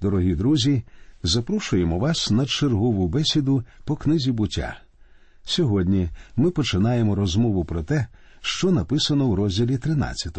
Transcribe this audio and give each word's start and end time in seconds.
Дорогі 0.00 0.34
друзі, 0.34 0.82
запрошуємо 1.22 1.98
вас 1.98 2.30
на 2.30 2.46
чергову 2.46 3.08
бесіду 3.08 3.64
по 3.84 3.96
книзі 3.96 4.32
буття. 4.32 4.80
Сьогодні 5.44 6.08
ми 6.36 6.50
починаємо 6.50 7.14
розмову 7.14 7.64
про 7.64 7.82
те, 7.82 8.06
що 8.40 8.70
написано 8.70 9.28
в 9.28 9.34
розділі 9.34 9.78
13. 9.78 10.38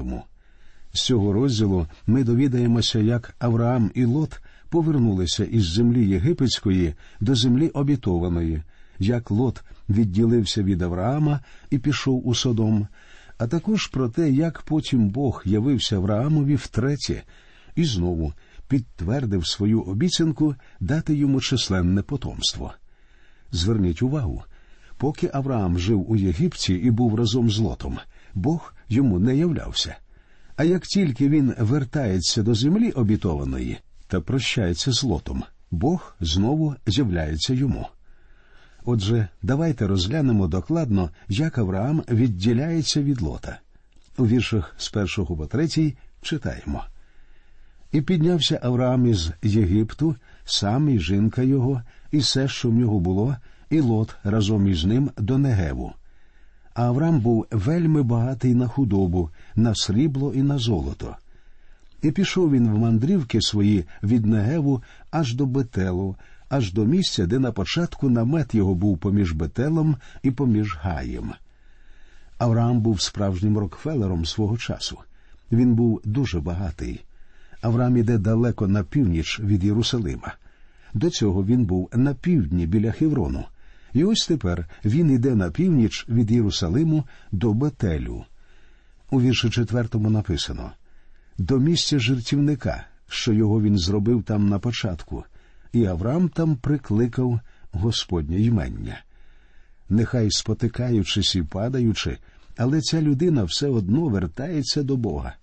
З 0.93 1.01
цього 1.01 1.33
розділу 1.33 1.87
ми 2.07 2.23
довідаємося, 2.23 2.99
як 2.99 3.35
Авраам 3.39 3.91
і 3.95 4.05
Лот 4.05 4.41
повернулися 4.69 5.43
із 5.43 5.65
землі 5.65 6.09
єгипетської 6.09 6.93
до 7.19 7.35
землі 7.35 7.67
обітованої, 7.67 8.63
як 8.99 9.31
Лот 9.31 9.63
відділився 9.89 10.63
від 10.63 10.81
Авраама 10.81 11.39
і 11.69 11.77
пішов 11.77 12.27
у 12.27 12.35
Содом, 12.35 12.87
а 13.37 13.47
також 13.47 13.87
про 13.87 14.09
те, 14.09 14.31
як 14.31 14.61
потім 14.61 15.09
Бог 15.09 15.41
явився 15.45 15.95
Авраамові 15.95 16.55
втретє 16.55 17.23
і 17.75 17.85
знову 17.85 18.33
підтвердив 18.69 19.47
свою 19.47 19.81
обіцянку 19.81 20.55
дати 20.79 21.15
йому 21.15 21.41
численне 21.41 22.01
потомство. 22.01 22.73
Зверніть 23.51 24.01
увагу, 24.01 24.43
поки 24.97 25.29
Авраам 25.33 25.79
жив 25.79 26.11
у 26.11 26.15
Єгипті 26.15 26.73
і 26.73 26.91
був 26.91 27.15
разом 27.15 27.51
з 27.51 27.57
Лотом, 27.57 27.99
Бог 28.33 28.73
йому 28.89 29.19
не 29.19 29.37
являвся. 29.37 29.95
А 30.55 30.63
як 30.63 30.83
тільки 30.83 31.29
він 31.29 31.53
вертається 31.59 32.43
до 32.43 32.55
землі 32.55 32.91
обітованої 32.91 33.77
та 34.07 34.21
прощається 34.21 34.91
з 34.91 35.03
Лотом, 35.03 35.43
Бог 35.71 36.15
знову 36.19 36.75
з'являється 36.87 37.53
йому. 37.53 37.87
Отже, 38.85 39.27
давайте 39.41 39.87
розглянемо 39.87 40.47
докладно, 40.47 41.09
як 41.27 41.57
Авраам 41.57 42.03
відділяється 42.09 43.01
від 43.01 43.21
Лота. 43.21 43.59
У 44.17 44.27
віршах 44.27 44.75
з 44.77 44.89
першого 44.89 45.37
по 45.37 45.45
третій 45.45 45.97
читаємо. 46.21 46.83
І 47.91 48.01
піднявся 48.01 48.59
Авраам 48.63 49.05
із 49.05 49.31
Єгипту, 49.43 50.15
сам 50.45 50.89
і 50.89 50.99
жінка 50.99 51.41
його, 51.41 51.81
і 52.11 52.17
все, 52.17 52.47
що 52.47 52.69
в 52.69 52.73
нього 52.73 52.99
було, 52.99 53.35
і 53.69 53.79
лот 53.79 54.15
разом 54.23 54.67
із 54.67 54.85
ним 54.85 55.11
до 55.17 55.37
Негеву. 55.37 55.93
А 56.73 56.83
Авраам 56.83 57.19
був 57.19 57.45
вельми 57.51 58.03
багатий 58.03 58.55
на 58.55 58.67
худобу, 58.67 59.29
на 59.55 59.75
срібло 59.75 60.33
і 60.33 60.43
на 60.43 60.57
золото. 60.57 61.15
І 62.01 62.11
пішов 62.11 62.51
він 62.51 62.71
в 62.71 62.77
мандрівки 62.77 63.41
свої 63.41 63.85
від 64.03 64.25
Негеву 64.25 64.83
аж 65.11 65.33
до 65.33 65.45
Бетелу, 65.45 66.15
аж 66.49 66.73
до 66.73 66.85
місця, 66.85 67.25
де 67.25 67.39
на 67.39 67.51
початку 67.51 68.09
намет 68.09 68.55
його 68.55 68.75
був 68.75 68.97
поміж 68.97 69.31
Бетелом 69.31 69.95
і 70.23 70.31
поміж 70.31 70.77
Гаєм. 70.81 71.33
Авраам 72.37 72.81
був 72.81 73.01
справжнім 73.01 73.57
Рокфелером 73.57 74.25
свого 74.25 74.57
часу. 74.57 74.97
Він 75.51 75.75
був 75.75 76.01
дуже 76.03 76.39
багатий. 76.39 77.03
Авраам 77.61 77.97
іде 77.97 78.17
далеко 78.17 78.67
на 78.67 78.83
північ 78.83 79.39
від 79.39 79.63
Єрусалима. 79.63 80.33
До 80.93 81.09
цього 81.09 81.45
він 81.45 81.65
був 81.65 81.89
на 81.93 82.13
півдні 82.13 82.67
біля 82.67 82.91
Хеврону. 82.91 83.45
І 83.93 84.03
ось 84.03 84.27
тепер 84.27 84.67
він 84.85 85.11
іде 85.11 85.35
на 85.35 85.51
північ 85.51 86.05
від 86.09 86.31
Єрусалиму 86.31 87.03
до 87.31 87.53
Бетелю. 87.53 88.25
У 89.11 89.21
вірші 89.21 89.49
четвертому 89.49 90.09
написано 90.09 90.71
до 91.37 91.59
місця 91.59 91.99
жертівника, 91.99 92.85
що 93.07 93.33
його 93.33 93.61
він 93.61 93.77
зробив 93.77 94.23
там 94.23 94.49
на 94.49 94.59
початку, 94.59 95.23
і 95.73 95.85
Авраам 95.85 96.29
там 96.29 96.55
прикликав 96.55 97.39
Господнє 97.71 98.39
ймення. 98.39 99.01
Нехай 99.89 100.31
спотикаючись 100.31 101.35
і 101.35 101.43
падаючи, 101.43 102.17
але 102.57 102.81
ця 102.81 103.01
людина 103.01 103.43
все 103.43 103.67
одно 103.67 104.07
вертається 104.07 104.83
до 104.83 104.97
Бога. 104.97 105.33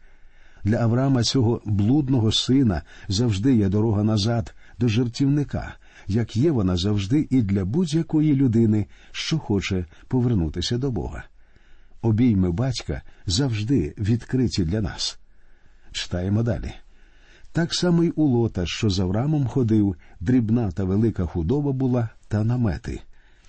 Для 0.67 0.77
Авраама 0.77 1.23
цього 1.23 1.61
блудного 1.65 2.33
сина 2.33 2.83
завжди 3.09 3.57
є 3.57 3.69
дорога 3.69 4.03
назад 4.03 4.55
до 4.79 4.89
жертівника, 4.89 5.75
як 6.07 6.37
є 6.37 6.51
вона 6.51 6.77
завжди 6.77 7.27
і 7.31 7.43
для 7.43 7.65
будь-якої 7.65 8.35
людини, 8.35 8.87
що 9.13 9.39
хоче 9.39 9.85
повернутися 10.09 10.79
до 10.79 10.91
Бога. 10.91 11.25
Обійми 12.03 12.53
батька 12.53 13.03
завжди 13.27 13.95
відкриті 13.99 14.65
для 14.65 14.81
нас. 14.81 15.19
Читаємо 15.93 16.43
далі. 16.43 16.73
Так 17.53 17.75
само 17.75 18.05
й 18.05 18.13
у 18.17 18.25
лота, 18.25 18.67
що 18.67 18.91
з 18.91 19.01
Авраамом 19.01 19.47
ходив, 19.47 19.97
дрібна 20.21 20.71
та 20.71 20.85
велика 20.85 21.27
худоба 21.27 21.73
була 21.73 22.09
та 22.29 22.45
намети, 22.45 23.01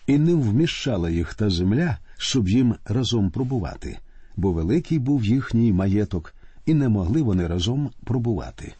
і 0.08 0.18
не 0.18 0.34
вміщала 0.34 1.10
їх 1.10 1.34
та 1.34 1.50
земля, 1.50 1.98
щоб 2.18 2.50
їм 2.50 2.76
разом 2.86 3.32
пробувати, 3.32 3.98
бо 4.36 4.52
великий 4.52 5.00
був 5.00 5.26
їхній 5.26 5.74
маєток, 5.74 6.34
і 6.68 6.74
не 6.74 6.90
могли 6.90 7.22
вони 7.22 7.48
разом 7.48 7.90
пробувати. 8.04 8.74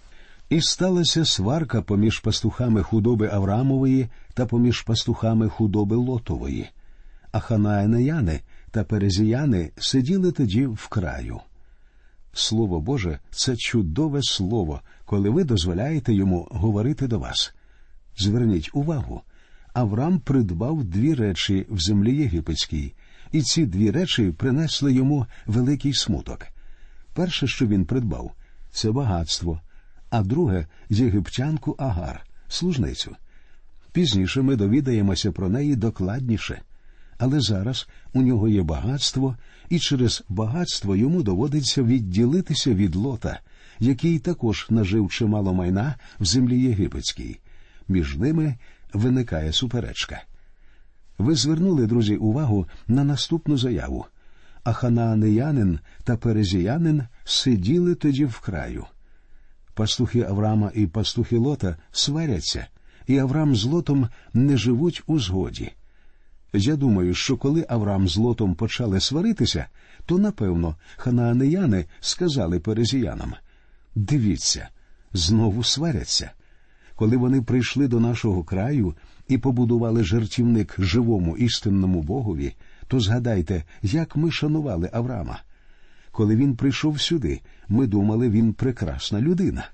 І 0.50 0.62
сталася 0.62 1.26
сварка 1.26 1.82
поміж 1.82 2.20
пастухами 2.20 2.84
худоби 2.84 3.30
Авраамової 3.34 4.08
та 4.34 4.46
поміж 4.46 4.82
пастухами 4.82 5.50
худоби 5.50 5.96
Лотової. 5.96 6.70
А 7.32 7.40
ханаанеяни 7.40 8.40
та 8.72 8.84
перезіяни 8.84 9.72
сиділи 9.78 10.32
тоді 10.32 10.66
в 10.66 10.88
краю. 10.88 11.40
Слово 12.34 12.80
Боже, 12.80 13.20
це 13.32 13.56
чудове 13.56 14.20
слово, 14.24 14.82
коли 15.06 15.30
ви 15.30 15.44
дозволяєте 15.44 16.14
йому 16.14 16.48
говорити 16.52 17.08
до 17.08 17.20
вас. 17.20 17.54
Зверніть 18.18 18.70
увагу. 18.74 19.22
Авраам 19.74 20.20
придбав 20.20 20.84
дві 20.84 21.14
речі 21.14 21.66
в 21.70 21.80
землі 21.80 22.16
єгипетській, 22.16 22.94
і 23.32 23.42
ці 23.42 23.66
дві 23.66 23.92
речі 23.92 24.32
принесли 24.32 24.94
йому 24.94 25.26
великий 25.46 25.94
смуток. 25.94 26.48
Перше, 27.18 27.48
що 27.48 27.68
він 27.68 27.86
придбав, 27.86 28.32
це 28.72 28.92
багатство, 28.92 29.62
а 30.10 30.24
друге 30.24 30.66
єгиптянку 30.90 31.76
Агар, 31.80 32.26
служницю. 32.48 33.16
Пізніше 33.92 34.42
ми 34.42 34.56
довідаємося 34.56 35.32
про 35.32 35.50
неї 35.50 35.76
докладніше. 35.76 36.62
Але 37.18 37.42
зараз 37.42 37.88
у 38.14 38.22
нього 38.22 38.48
є 38.48 38.64
багатство, 38.64 39.36
і 39.70 39.80
через 39.80 40.24
багатство 40.30 40.96
йому 40.96 41.24
доводиться 41.24 41.84
відділитися 41.84 42.74
від 42.74 42.96
лота, 42.96 43.40
який 43.80 44.20
також 44.20 44.68
нажив 44.70 45.10
чимало 45.10 45.54
майна 45.54 45.96
в 46.20 46.26
землі 46.26 46.62
єгипетській. 46.62 47.40
Між 47.88 48.18
ними 48.18 48.56
виникає 48.94 49.54
суперечка. 49.54 50.24
Ви 51.18 51.36
звернули, 51.36 51.88
друзі, 51.88 52.16
увагу 52.16 52.68
на 52.88 53.04
наступну 53.04 53.58
заяву. 53.58 54.06
А 54.68 54.74
ханаанеянин 54.74 55.80
та 56.04 56.18
перезіянин 56.18 57.04
сиділи 57.24 57.96
тоді 57.96 58.26
в 58.26 58.40
краю. 58.40 58.86
Пастухи 59.74 60.22
Авраама 60.22 60.72
і 60.76 60.88
пастухи 60.88 61.38
Лота 61.38 61.78
сваряться, 61.92 62.68
і 63.06 63.18
Авраам 63.18 63.56
з 63.56 63.66
Лотом 63.66 64.10
не 64.34 64.58
живуть 64.58 65.04
у 65.08 65.20
згоді. 65.20 65.72
Я 66.54 66.76
думаю, 66.76 67.14
що 67.14 67.38
коли 67.38 67.66
Авраам 67.70 68.08
з 68.08 68.18
Лотом 68.18 68.56
почали 68.56 69.00
сваритися, 69.00 69.66
то 70.06 70.18
напевно 70.18 70.76
ханаанеяни 70.98 71.86
сказали 72.00 72.60
перезіянам 72.60 73.34
Дивіться, 73.96 74.70
знову 75.14 75.64
сваряться. 75.64 76.32
Коли 76.96 77.18
вони 77.18 77.42
прийшли 77.42 77.88
до 77.88 78.00
нашого 78.00 78.44
краю 78.44 78.96
і 79.28 79.38
побудували 79.38 80.04
жертівник 80.04 80.76
живому 80.80 81.38
істинному 81.38 82.02
Богові, 82.02 82.54
то 82.88 83.00
згадайте, 83.00 83.64
як 83.82 84.16
ми 84.16 84.32
шанували 84.32 84.90
Авраама. 84.94 85.42
Коли 86.12 86.36
він 86.36 86.56
прийшов 86.56 87.02
сюди, 87.02 87.42
ми 87.68 87.88
думали, 87.88 88.30
він 88.30 88.54
прекрасна 88.54 89.22
людина. 89.22 89.70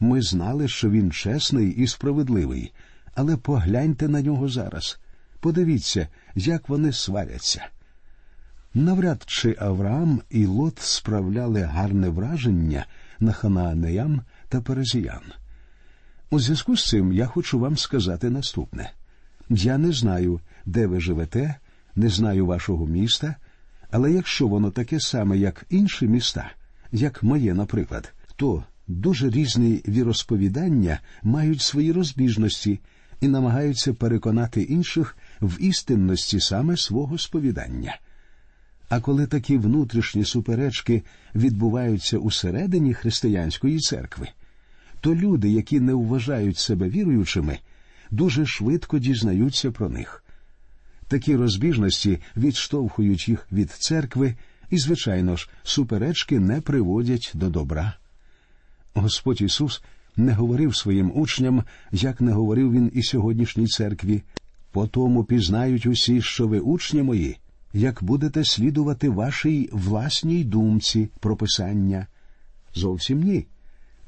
Ми 0.00 0.22
знали, 0.22 0.68
що 0.68 0.90
він 0.90 1.12
чесний 1.12 1.70
і 1.70 1.86
справедливий, 1.86 2.72
але 3.14 3.36
погляньте 3.36 4.08
на 4.08 4.22
нього 4.22 4.48
зараз. 4.48 4.98
Подивіться, 5.40 6.08
як 6.34 6.68
вони 6.68 6.92
сваряться. 6.92 7.66
Навряд 8.74 9.24
чи 9.26 9.56
Авраам 9.58 10.22
і 10.30 10.46
Лот 10.46 10.78
справляли 10.78 11.62
гарне 11.62 12.08
враження 12.08 12.86
на 13.20 13.32
ханаанеян 13.32 14.20
та 14.48 14.60
перезіян. 14.60 15.22
У 16.30 16.40
зв'язку 16.40 16.76
з 16.76 16.88
цим 16.88 17.12
я 17.12 17.26
хочу 17.26 17.58
вам 17.58 17.76
сказати 17.76 18.30
наступне 18.30 18.92
я 19.56 19.78
не 19.78 19.92
знаю, 19.92 20.40
де 20.66 20.86
ви 20.86 21.00
живете, 21.00 21.54
не 21.96 22.08
знаю 22.08 22.46
вашого 22.46 22.86
міста, 22.86 23.34
але 23.90 24.12
якщо 24.12 24.46
воно 24.46 24.70
таке 24.70 25.00
саме, 25.00 25.38
як 25.38 25.66
інші 25.70 26.06
міста, 26.06 26.50
як 26.92 27.22
моє, 27.22 27.54
наприклад, 27.54 28.12
то 28.36 28.64
дуже 28.88 29.30
різні 29.30 29.82
віросповідання 29.88 31.00
мають 31.22 31.60
свої 31.60 31.92
розбіжності 31.92 32.80
і 33.20 33.28
намагаються 33.28 33.94
переконати 33.94 34.62
інших 34.62 35.16
в 35.40 35.62
істинності 35.62 36.40
саме 36.40 36.76
свого 36.76 37.18
сповідання. 37.18 37.98
А 38.88 39.00
коли 39.00 39.26
такі 39.26 39.58
внутрішні 39.58 40.24
суперечки 40.24 41.02
відбуваються 41.34 42.18
усередині 42.18 42.94
християнської 42.94 43.78
церкви, 43.78 44.28
то 45.00 45.14
люди, 45.14 45.50
які 45.50 45.80
не 45.80 45.94
вважають 45.94 46.58
себе 46.58 46.88
віруючими, 46.88 47.58
дуже 48.10 48.46
швидко 48.46 48.98
дізнаються 48.98 49.70
про 49.70 49.88
них. 49.88 50.24
Такі 51.12 51.36
розбіжності 51.36 52.18
відштовхують 52.36 53.28
їх 53.28 53.46
від 53.52 53.70
церкви, 53.70 54.34
і, 54.70 54.78
звичайно 54.78 55.36
ж, 55.36 55.48
суперечки 55.62 56.40
не 56.40 56.60
приводять 56.60 57.30
до 57.34 57.50
добра. 57.50 57.96
Господь 58.94 59.40
Ісус 59.40 59.82
не 60.16 60.32
говорив 60.32 60.76
своїм 60.76 61.12
учням, 61.14 61.64
як 61.90 62.20
не 62.20 62.32
говорив 62.32 62.72
він 62.72 62.90
і 62.94 63.02
сьогоднішній 63.02 63.66
церкві. 63.66 64.22
По 64.70 64.86
тому 64.86 65.24
пізнають 65.24 65.86
усі, 65.86 66.22
що 66.22 66.48
ви 66.48 66.60
учні 66.60 67.02
мої, 67.02 67.38
як 67.72 68.02
будете 68.02 68.44
слідувати 68.44 69.08
вашій 69.08 69.68
власній 69.72 70.44
думці 70.44 71.08
про 71.20 71.36
писання. 71.36 72.06
Зовсім 72.74 73.22
ні. 73.22 73.46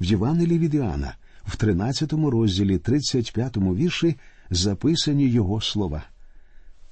В 0.01 0.03
Євангелії 0.03 0.59
від 0.59 0.73
Іоанна, 0.73 1.15
в 1.47 1.55
13 1.55 2.13
розділі 2.13 2.77
35 2.77 3.57
вірші 3.57 4.15
записані 4.49 5.27
його 5.27 5.61
слова. 5.61 6.03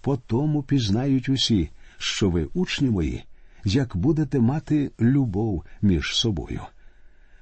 По 0.03 0.17
тому 0.17 0.63
пізнають 0.63 1.29
усі, 1.29 1.69
що 1.97 2.29
ви 2.29 2.47
учні 2.53 2.89
мої, 2.89 3.23
як 3.65 3.97
будете 3.97 4.39
мати 4.39 4.91
любов 5.00 5.63
між 5.81 6.15
собою. 6.15 6.61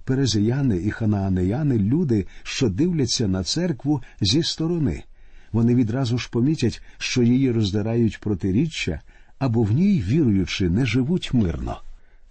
Перезияни 0.05 0.77
і 0.77 0.91
ханаанеяни 0.91 1.77
люди, 1.77 2.27
що 2.43 2.69
дивляться 2.69 3.27
на 3.27 3.43
церкву 3.43 4.01
зі 4.21 4.43
сторони. 4.43 5.03
Вони 5.51 5.75
відразу 5.75 6.17
ж 6.17 6.29
помітять, 6.31 6.81
що 6.97 7.23
її 7.23 7.51
роздирають 7.51 8.19
протиріччя, 8.19 9.01
або 9.39 9.63
в 9.63 9.71
ній, 9.71 10.03
віруючи, 10.07 10.69
не 10.69 10.85
живуть 10.85 11.33
мирно. 11.33 11.81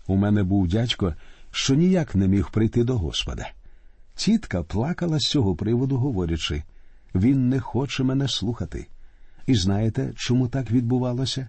У 0.06 0.16
мене 0.16 0.42
був 0.42 0.68
дядько, 0.68 1.14
що 1.50 1.74
ніяк 1.74 2.14
не 2.14 2.28
міг 2.28 2.50
прийти 2.50 2.84
до 2.84 2.98
Господа. 2.98 3.50
Тітка 4.14 4.62
плакала 4.62 5.18
з 5.18 5.22
цього 5.22 5.56
приводу, 5.56 5.96
говорячи 5.96 6.62
він 7.14 7.48
не 7.48 7.60
хоче 7.60 8.04
мене 8.04 8.28
слухати. 8.28 8.86
І 9.50 9.54
знаєте, 9.54 10.12
чому 10.16 10.48
так 10.48 10.70
відбувалося? 10.70 11.48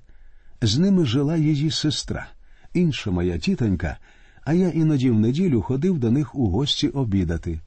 З 0.61 0.77
ними 0.77 1.05
жила 1.05 1.37
її 1.37 1.71
сестра, 1.71 2.27
інша 2.73 3.11
моя 3.11 3.37
тітонька, 3.37 3.97
а 4.43 4.53
я 4.53 4.69
іноді 4.69 5.09
в 5.09 5.19
неділю 5.19 5.61
ходив 5.61 5.99
до 5.99 6.11
них 6.11 6.35
у 6.35 6.49
гості 6.49 6.87
обідати. 6.87 7.59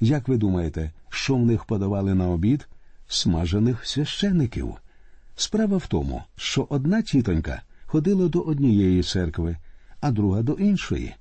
Як 0.00 0.28
ви 0.28 0.36
думаєте, 0.36 0.92
що 1.08 1.34
в 1.34 1.46
них 1.46 1.64
подавали 1.64 2.14
на 2.14 2.28
обід? 2.28 2.68
Смажених 3.08 3.86
священиків. 3.86 4.74
Справа 5.36 5.76
в 5.76 5.86
тому, 5.86 6.22
що 6.36 6.66
одна 6.70 7.02
тітонька 7.02 7.62
ходила 7.86 8.28
до 8.28 8.40
однієї 8.40 9.02
церкви, 9.02 9.56
а 10.00 10.10
друга 10.10 10.42
до 10.42 10.52
іншої. 10.52 11.14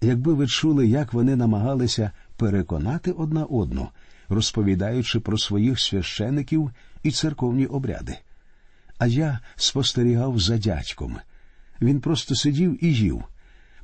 Якби 0.00 0.34
ви 0.34 0.46
чули, 0.46 0.88
як 0.88 1.12
вони 1.12 1.36
намагалися 1.36 2.10
переконати 2.36 3.12
одна 3.12 3.44
одну, 3.44 3.88
розповідаючи 4.28 5.20
про 5.20 5.38
своїх 5.38 5.80
священиків 5.80 6.70
і 7.02 7.10
церковні 7.10 7.66
обряди. 7.66 8.16
А 8.98 9.06
я 9.06 9.40
спостерігав 9.56 10.38
за 10.38 10.58
дядьком. 10.58 11.16
Він 11.80 12.00
просто 12.00 12.34
сидів 12.34 12.84
і 12.84 12.94
їв. 12.94 13.24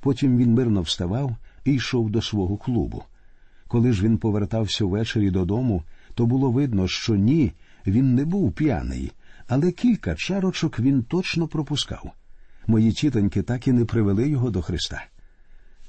Потім 0.01 0.39
він 0.39 0.55
мирно 0.55 0.81
вставав 0.81 1.37
і 1.65 1.73
йшов 1.73 2.11
до 2.11 2.23
свого 2.23 2.57
клубу. 2.57 3.05
Коли 3.69 3.93
ж 3.93 4.03
він 4.03 4.19
повертався 4.19 4.85
ввечері 4.85 5.31
додому, 5.31 5.83
то 6.15 6.27
було 6.27 6.51
видно, 6.51 6.89
що 6.89 7.15
ні, 7.15 7.53
він 7.87 8.15
не 8.15 8.25
був 8.25 8.53
п'яний, 8.53 9.13
але 9.49 9.73
кілька 9.73 10.15
чарочок 10.15 10.81
він 10.81 11.03
точно 11.03 11.49
пропускав. 11.49 12.13
Мої 12.67 12.93
тітоньки 12.93 13.43
так 13.43 13.69
і 13.69 13.73
не 13.73 13.85
привели 13.85 14.29
його 14.29 14.51
до 14.51 14.63
Христа. 14.63 15.05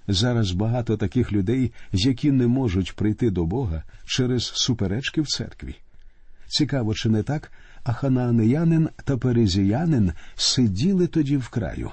Зараз 0.08 0.52
багато 0.52 0.98
таких 0.98 1.32
людей, 1.32 1.72
які 1.92 2.32
не 2.32 2.48
можуть 2.48 2.96
прийти 2.96 3.30
до 3.30 3.46
Бога 3.46 3.84
через 4.06 4.44
суперечки 4.44 5.22
в 5.22 5.28
церкві. 5.28 5.76
Цікаво, 6.48 6.94
чи 6.94 7.10
не 7.10 7.24
так, 7.24 7.52
а 7.84 7.94
ханаанеянин 7.94 8.90
та 9.04 9.18
перезіянин 9.18 10.12
сиділи 10.36 11.08
тоді 11.08 11.38
в 11.38 11.50
краю. 11.50 11.92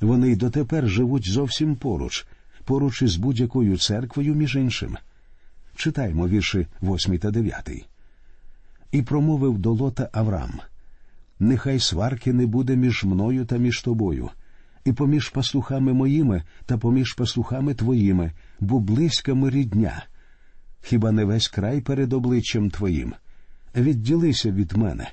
Вони 0.00 0.30
й 0.30 0.36
дотепер 0.36 0.88
живуть 0.88 1.28
зовсім 1.28 1.76
поруч, 1.76 2.26
поруч 2.64 3.02
із 3.02 3.16
будь-якою 3.16 3.78
церквою, 3.78 4.34
між 4.34 4.56
іншим. 4.56 4.96
Читаймо 5.76 6.28
вірші 6.28 6.66
8 6.82 7.18
та 7.18 7.30
9. 7.30 7.70
І 8.92 9.02
промовив 9.02 9.58
до 9.58 9.72
лота 9.72 10.08
Авраам 10.12 10.60
Нехай 11.40 11.80
сварки 11.80 12.32
не 12.32 12.46
буде 12.46 12.76
між 12.76 13.04
мною 13.04 13.44
та 13.44 13.56
між 13.56 13.82
тобою 13.82 14.30
і 14.84 14.92
поміж 14.92 15.28
пастухами 15.28 15.92
моїми 15.92 16.42
та 16.66 16.78
поміж 16.78 17.12
пастухами 17.12 17.74
твоїми, 17.74 18.32
бо 18.60 18.80
близька 18.80 19.34
ми 19.34 19.50
рідня. 19.50 20.04
Хіба 20.82 21.12
не 21.12 21.24
весь 21.24 21.48
край 21.48 21.80
перед 21.80 22.12
обличчям 22.12 22.70
твоїм? 22.70 23.14
Відділися 23.76 24.50
від 24.50 24.72
мене. 24.72 25.10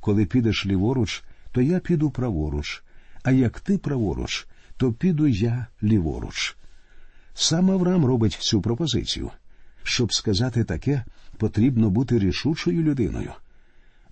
Коли 0.00 0.26
підеш 0.26 0.66
ліворуч, 0.66 1.22
то 1.52 1.60
я 1.60 1.78
піду 1.78 2.10
праворуч, 2.10 2.82
а 3.22 3.30
як 3.30 3.60
ти 3.60 3.78
праворуч, 3.78 4.46
то 4.76 4.92
піду 4.92 5.26
я 5.26 5.66
ліворуч. 5.82 6.56
Сам 7.34 7.70
Авраам 7.70 8.04
робить 8.04 8.32
цю 8.32 8.62
пропозицію. 8.62 9.30
Щоб 9.82 10.14
сказати 10.14 10.64
таке, 10.64 11.04
потрібно 11.36 11.90
бути 11.90 12.18
рішучою 12.18 12.82
людиною. 12.82 13.32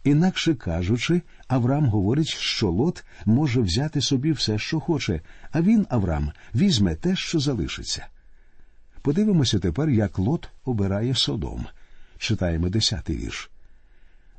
Інакше 0.04 0.54
кажучи, 0.54 1.22
Авраам 1.48 1.86
говорить, 1.86 2.28
що 2.28 2.70
Лот 2.70 3.04
може 3.24 3.60
взяти 3.60 4.00
собі 4.00 4.32
все, 4.32 4.58
що 4.58 4.80
хоче, 4.80 5.20
а 5.52 5.60
він, 5.60 5.86
Авраам, 5.90 6.32
візьме 6.54 6.94
те, 6.94 7.16
що 7.16 7.38
залишиться. 7.40 8.06
Подивимося 9.02 9.58
тепер, 9.58 9.90
як 9.90 10.18
Лот 10.18 10.48
обирає 10.64 11.14
Содом. 11.14 11.66
Читаємо 12.18 12.68
десятий 12.68 13.16
вірш. 13.16 13.50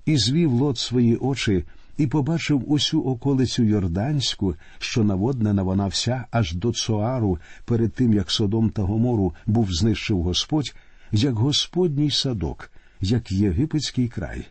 І 0.09 0.17
звів 0.17 0.51
Лот 0.51 0.77
свої 0.77 1.15
очі 1.15 1.63
і 1.97 2.07
побачив 2.07 2.71
усю 2.71 3.01
околицю 3.01 3.63
Йорданську, 3.63 4.56
що 4.79 5.03
наводнена 5.03 5.63
вона 5.63 5.88
вся 5.88 6.25
аж 6.31 6.53
до 6.53 6.71
Цоару, 6.71 7.39
перед 7.65 7.94
тим 7.94 8.13
як 8.13 8.31
Содом 8.31 8.69
та 8.69 8.81
Гомору 8.81 9.33
був 9.45 9.73
знищив 9.73 10.21
Господь, 10.21 10.75
як 11.11 11.33
Господній 11.33 12.11
садок, 12.11 12.71
як 13.01 13.31
єгипетський 13.31 14.07
край. 14.07 14.47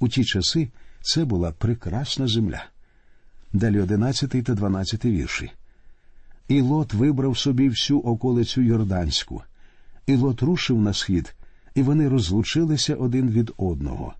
У 0.00 0.08
ті 0.08 0.24
часи 0.24 0.68
це 1.00 1.24
була 1.24 1.52
прекрасна 1.52 2.28
земля. 2.28 2.64
Далі 3.52 3.80
одинадцятий 3.80 4.42
та 4.42 4.54
дванадцятий 4.54 5.12
вірші. 5.12 5.50
І 6.48 6.60
Лот 6.60 6.94
вибрав 6.94 7.38
собі 7.38 7.68
всю 7.68 8.00
околицю 8.00 8.62
Йорданську, 8.62 9.42
і 10.06 10.16
Лот 10.16 10.42
рушив 10.42 10.80
на 10.80 10.92
схід, 10.92 11.34
і 11.74 11.82
вони 11.82 12.08
розлучилися 12.08 12.94
один 12.94 13.30
від 13.30 13.52
одного. 13.56 14.14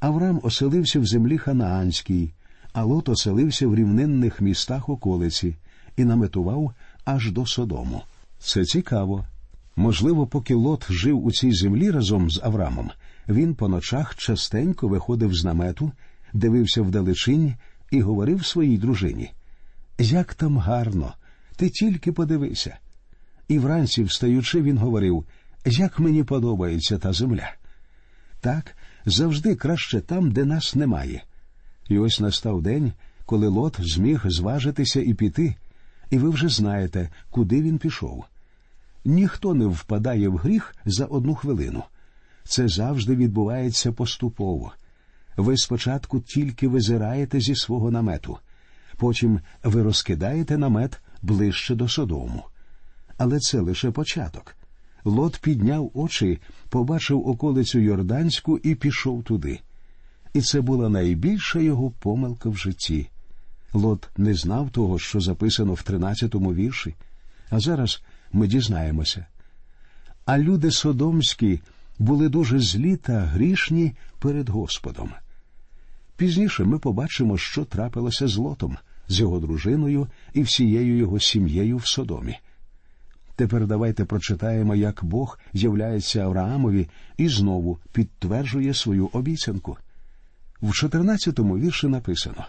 Авраам 0.00 0.40
оселився 0.42 1.00
в 1.00 1.06
землі 1.06 1.38
Ханаанській, 1.38 2.32
а 2.72 2.84
Лот 2.84 3.08
оселився 3.08 3.66
в 3.66 3.74
рівнинних 3.74 4.40
містах 4.40 4.88
околиці 4.88 5.56
і 5.96 6.04
наметував 6.04 6.74
аж 7.04 7.32
до 7.32 7.46
Содому. 7.46 8.02
Це 8.38 8.64
цікаво. 8.64 9.26
Можливо, 9.76 10.26
поки 10.26 10.54
Лот 10.54 10.86
жив 10.90 11.24
у 11.24 11.32
цій 11.32 11.52
землі 11.52 11.90
разом 11.90 12.30
з 12.30 12.40
Авраамом, 12.42 12.90
він 13.28 13.54
по 13.54 13.68
ночах 13.68 14.16
частенько 14.16 14.88
виходив 14.88 15.34
з 15.34 15.44
намету, 15.44 15.92
дивився 16.32 16.82
вдалечінь 16.82 17.54
і 17.90 18.00
говорив 18.00 18.46
своїй 18.46 18.78
дружині 18.78 19.32
Як 19.98 20.34
там 20.34 20.58
гарно, 20.58 21.14
ти 21.56 21.70
тільки 21.70 22.12
подивися. 22.12 22.76
І 23.48 23.58
вранці, 23.58 24.02
встаючи, 24.02 24.62
він 24.62 24.78
говорив 24.78 25.24
Як 25.64 25.98
мені 25.98 26.24
подобається 26.24 26.98
та 26.98 27.12
земля. 27.12 27.54
Так, 28.40 28.76
завжди 29.06 29.54
краще 29.54 30.00
там, 30.00 30.30
де 30.30 30.44
нас 30.44 30.74
немає. 30.74 31.24
І 31.88 31.98
ось 31.98 32.20
настав 32.20 32.62
день, 32.62 32.92
коли 33.26 33.48
Лот 33.48 33.76
зміг 33.78 34.22
зважитися 34.24 35.00
і 35.00 35.14
піти, 35.14 35.54
і 36.10 36.18
ви 36.18 36.30
вже 36.30 36.48
знаєте, 36.48 37.10
куди 37.30 37.62
він 37.62 37.78
пішов. 37.78 38.24
Ніхто 39.04 39.54
не 39.54 39.66
впадає 39.66 40.28
в 40.28 40.36
гріх 40.36 40.74
за 40.84 41.04
одну 41.04 41.34
хвилину. 41.34 41.82
Це 42.44 42.68
завжди 42.68 43.16
відбувається 43.16 43.92
поступово. 43.92 44.72
Ви 45.36 45.56
спочатку 45.56 46.20
тільки 46.20 46.68
визираєте 46.68 47.40
зі 47.40 47.54
свого 47.54 47.90
намету, 47.90 48.38
потім 48.96 49.40
ви 49.64 49.82
розкидаєте 49.82 50.58
намет 50.58 51.00
ближче 51.22 51.74
до 51.74 51.88
Содому. 51.88 52.44
Але 53.18 53.38
це 53.38 53.60
лише 53.60 53.90
початок. 53.90 54.56
Лот 55.06 55.38
підняв 55.42 55.90
очі, 55.94 56.38
побачив 56.68 57.28
околицю 57.28 57.78
Йорданську 57.78 58.58
і 58.58 58.74
пішов 58.74 59.22
туди. 59.22 59.60
І 60.32 60.40
це 60.40 60.60
була 60.60 60.88
найбільша 60.88 61.60
його 61.60 61.90
помилка 61.90 62.48
в 62.48 62.56
житті. 62.56 63.08
Лот 63.72 64.08
не 64.16 64.34
знав 64.34 64.70
того, 64.70 64.98
що 64.98 65.20
записано 65.20 65.74
в 65.74 65.82
тринадцятому 65.82 66.54
вірші, 66.54 66.94
а 67.50 67.60
зараз 67.60 68.02
ми 68.32 68.46
дізнаємося. 68.46 69.26
А 70.24 70.38
люди 70.38 70.70
содомські 70.70 71.60
були 71.98 72.28
дуже 72.28 72.60
злі 72.60 72.96
та 72.96 73.20
грішні 73.20 73.92
перед 74.18 74.48
Господом. 74.48 75.10
Пізніше 76.16 76.64
ми 76.64 76.78
побачимо, 76.78 77.38
що 77.38 77.64
трапилося 77.64 78.28
з 78.28 78.36
Лотом, 78.36 78.76
з 79.08 79.20
його 79.20 79.40
дружиною 79.40 80.08
і 80.32 80.42
всією 80.42 80.96
його 80.96 81.20
сім'єю 81.20 81.76
в 81.76 81.86
Содомі. 81.86 82.38
Тепер 83.36 83.66
давайте 83.66 84.04
прочитаємо, 84.04 84.74
як 84.74 85.04
Бог 85.04 85.38
являється 85.52 86.20
Авраамові 86.20 86.88
і 87.16 87.28
знову 87.28 87.78
підтверджує 87.92 88.74
свою 88.74 89.06
обіцянку. 89.06 89.76
В 90.62 90.68
14-му 90.70 91.58
вірші 91.58 91.86
написано 91.86 92.46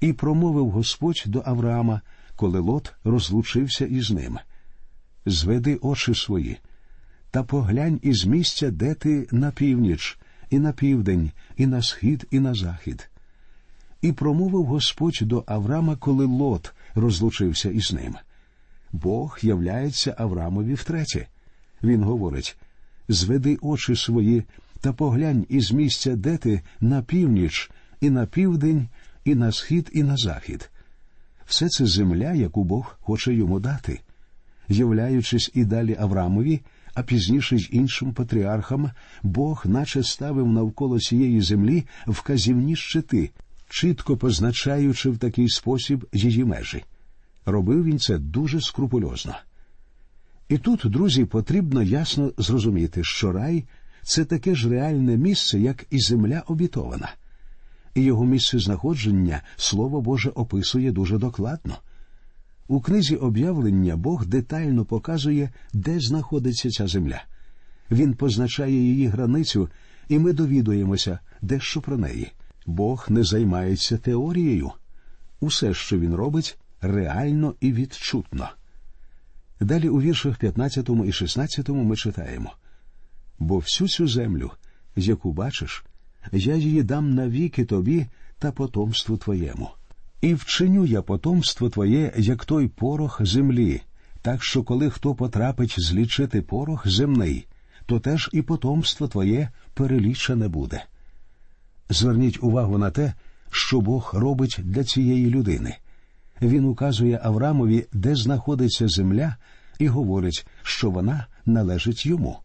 І 0.00 0.12
промовив 0.12 0.70
Господь 0.70 1.24
до 1.26 1.42
Авраама, 1.46 2.00
коли 2.36 2.58
Лот 2.58 2.94
розлучився 3.04 3.86
із 3.86 4.10
ним 4.10 4.38
Зведи 5.26 5.78
очі 5.82 6.14
свої 6.14 6.58
та 7.30 7.42
поглянь 7.42 8.00
із 8.02 8.24
місця, 8.24 8.70
де 8.70 8.94
ти 8.94 9.28
на 9.32 9.50
північ, 9.50 10.18
і 10.50 10.58
на 10.58 10.72
південь, 10.72 11.30
і 11.56 11.66
на 11.66 11.82
схід, 11.82 12.26
і 12.30 12.40
на 12.40 12.54
захід. 12.54 13.10
І 14.02 14.12
промовив 14.12 14.64
Господь 14.64 15.18
до 15.22 15.44
Авраама, 15.46 15.96
коли 15.96 16.24
Лот 16.24 16.74
розлучився 16.94 17.70
із 17.70 17.92
ним. 17.92 18.16
Бог 18.92 19.38
являється 19.42 20.14
Авраамові 20.18 20.74
втретє. 20.74 21.26
Він 21.82 22.02
говорить 22.02 22.56
зведи 23.08 23.58
очі 23.60 23.96
свої 23.96 24.44
та 24.80 24.92
поглянь 24.92 25.46
із 25.48 25.72
місця, 25.72 26.16
де 26.16 26.36
ти 26.36 26.60
на 26.80 27.02
північ, 27.02 27.70
і 28.00 28.10
на 28.10 28.26
південь, 28.26 28.88
і 29.24 29.34
на 29.34 29.52
схід, 29.52 29.90
і 29.92 30.02
на 30.02 30.16
захід. 30.16 30.70
Все 31.46 31.68
це 31.68 31.86
земля, 31.86 32.32
яку 32.32 32.64
Бог 32.64 32.96
хоче 33.00 33.34
йому 33.34 33.60
дати. 33.60 34.00
Являючись 34.68 35.50
і 35.54 35.64
далі 35.64 35.96
Авраамові, 36.00 36.60
а 36.94 37.02
пізніше 37.02 37.56
й 37.56 37.68
іншим 37.72 38.12
патріархам, 38.12 38.90
Бог 39.22 39.62
наче 39.66 40.02
ставив 40.02 40.46
навколо 40.46 41.00
цієї 41.00 41.40
землі 41.40 41.84
вказівні 42.06 42.76
щити, 42.76 43.30
чітко 43.68 44.16
позначаючи 44.16 45.10
в 45.10 45.18
такий 45.18 45.48
спосіб 45.48 46.06
її 46.12 46.44
межі. 46.44 46.84
Робив 47.46 47.84
він 47.84 47.98
це 47.98 48.18
дуже 48.18 48.60
скрупульозно. 48.60 49.34
І 50.48 50.58
тут, 50.58 50.82
друзі, 50.84 51.24
потрібно 51.24 51.82
ясно 51.82 52.32
зрозуміти, 52.38 53.04
що 53.04 53.32
рай 53.32 53.64
це 54.02 54.24
таке 54.24 54.54
ж 54.54 54.68
реальне 54.68 55.16
місце, 55.16 55.60
як 55.60 55.86
і 55.90 55.98
земля 55.98 56.42
обітована, 56.46 57.10
і 57.94 58.02
його 58.02 58.24
місце 58.24 58.58
знаходження 58.58 59.42
Слово 59.56 60.00
Боже 60.00 60.30
описує 60.30 60.92
дуже 60.92 61.18
докладно. 61.18 61.76
У 62.68 62.80
книзі 62.80 63.16
об'явлення 63.16 63.96
Бог 63.96 64.26
детально 64.26 64.84
показує, 64.84 65.50
де 65.72 66.00
знаходиться 66.00 66.70
ця 66.70 66.86
земля. 66.86 67.22
Він 67.90 68.14
позначає 68.14 68.74
її 68.74 69.06
границю, 69.06 69.68
і 70.08 70.18
ми 70.18 70.32
довідуємося 70.32 71.18
дещо 71.42 71.80
про 71.80 71.96
неї. 71.96 72.32
Бог 72.66 73.06
не 73.08 73.24
займається 73.24 73.98
теорією. 73.98 74.70
Усе, 75.40 75.74
що 75.74 75.98
він 75.98 76.14
робить, 76.14 76.58
реально 76.80 77.54
і 77.60 77.72
відчутно. 77.72 78.48
Далі 79.60 79.88
у 79.88 80.00
віршах 80.00 80.36
15 80.36 80.90
і 81.06 81.12
16 81.12 81.68
ми 81.68 81.96
читаємо 81.96 82.52
бо 83.40 83.58
всю 83.58 83.88
цю 83.88 84.08
землю, 84.08 84.50
яку 84.96 85.32
бачиш, 85.32 85.84
я 86.32 86.54
її 86.54 86.82
дам 86.82 87.14
навіки 87.14 87.64
тобі 87.64 88.06
та 88.38 88.52
потомству 88.52 89.16
твоєму. 89.16 89.70
І 90.20 90.34
вчиню 90.34 90.86
я 90.86 91.02
потомство 91.02 91.70
твоє, 91.70 92.12
як 92.16 92.44
той 92.44 92.68
порох 92.68 93.26
землі, 93.26 93.82
так 94.22 94.44
що 94.44 94.62
коли 94.62 94.90
хто 94.90 95.14
потрапить 95.14 95.74
злічити 95.78 96.42
порох 96.42 96.88
земний, 96.88 97.46
то 97.86 98.00
теж 98.00 98.30
і 98.32 98.42
потомство 98.42 99.08
твоє 99.08 99.50
перелічене 99.74 100.48
буде. 100.48 100.84
Зверніть 101.88 102.42
увагу 102.42 102.78
на 102.78 102.90
те, 102.90 103.14
що 103.50 103.80
Бог 103.80 104.10
робить 104.14 104.56
для 104.58 104.84
цієї 104.84 105.30
людини. 105.30 105.76
Він 106.42 106.64
указує 106.64 107.20
Аврамові, 107.22 107.86
де 107.92 108.14
знаходиться 108.14 108.88
земля, 108.88 109.36
і 109.78 109.88
говорить, 109.88 110.46
що 110.62 110.90
вона 110.90 111.26
належить 111.46 112.06
йому. 112.06 112.38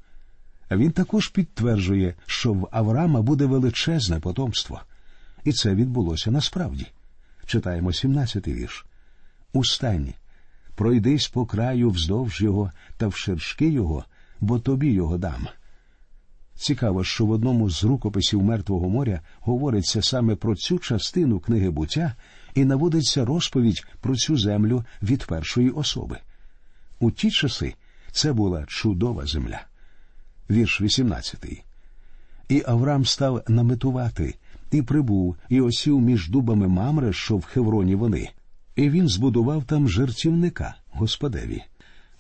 Він 0.72 0.92
також 0.92 1.28
підтверджує, 1.28 2.16
що 2.26 2.54
в 2.54 2.68
Авраама 2.72 3.22
буде 3.22 3.46
величезне 3.46 4.20
потомство, 4.20 4.82
і 5.44 5.52
це 5.52 5.76
відбулося 5.76 6.32
насправді. 6.32 6.88
Читаємо 7.46 7.90
17-й 7.90 8.54
вірш. 8.54 8.86
Устань, 9.54 10.14
пройдись 10.76 11.28
по 11.28 11.46
краю 11.46 11.90
вздовж 11.90 12.42
його 12.42 12.72
та 12.98 13.08
вширшки 13.08 13.70
його, 13.70 14.06
бо 14.42 14.60
тобі 14.60 14.92
його 14.92 15.18
дам. 15.18 15.48
Цікаво, 16.56 17.04
що 17.04 17.26
в 17.26 17.32
одному 17.32 17.70
з 17.70 17.84
рукописів 17.84 18.44
Мертвого 18.44 18.90
моря 18.90 19.22
говориться 19.40 20.02
саме 20.02 20.36
про 20.36 20.56
цю 20.56 20.80
частину 20.80 21.40
книги 21.40 21.70
буття 21.70 22.16
і 22.56 22.66
наводиться 22.66 23.26
розповідь 23.26 23.86
про 24.02 24.16
цю 24.16 24.38
землю 24.38 24.84
від 25.04 25.26
першої 25.26 25.70
особи. 25.70 26.18
У 27.00 27.12
ті 27.12 27.32
часи 27.32 27.74
це 28.12 28.34
була 28.34 28.66
чудова 28.68 29.26
земля. 29.26 29.62
Вірш 30.50 30.82
18. 30.82 31.64
І 32.50 32.64
Авраам 32.66 33.06
став 33.06 33.44
наметувати, 33.48 34.36
і 34.72 34.82
прибув, 34.82 35.36
і 35.50 35.62
осів 35.62 36.02
між 36.02 36.30
дубами 36.30 36.68
Мамре, 36.68 37.14
що 37.14 37.38
в 37.38 37.46
Хевроні 37.46 37.96
вони, 37.96 38.30
і 38.76 38.90
він 38.90 39.10
збудував 39.10 39.64
там 39.64 39.90
жертівника 39.90 40.76
Господеві. 40.92 41.64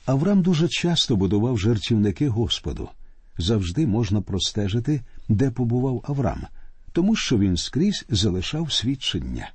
Авраам 0.06 0.42
дуже 0.42 0.68
часто 0.68 1.16
будував 1.16 1.60
жертівники 1.60 2.30
Господу. 2.30 2.90
Завжди 3.38 3.88
можна 3.88 4.22
простежити, 4.22 5.02
де 5.30 5.52
побував 5.52 6.06
Авраам, 6.08 6.48
тому 6.92 7.16
що 7.16 7.38
він 7.38 7.58
скрізь 7.58 8.06
залишав 8.10 8.72
свідчення. 8.72 9.50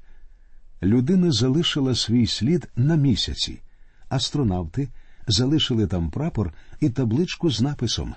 Людина 0.82 1.32
залишила 1.32 1.94
свій 1.94 2.26
слід 2.26 2.68
на 2.76 2.96
місяці, 2.96 3.60
астронавти 4.08 4.88
залишили 5.26 5.87
там 5.87 6.10
прапор 6.10 6.52
і 6.80 6.90
табличку 6.90 7.50
з 7.50 7.60
написом 7.60 8.14